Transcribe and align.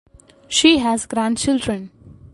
She 0.47 0.79
has 0.79 1.05
grandchildren. 1.05 1.91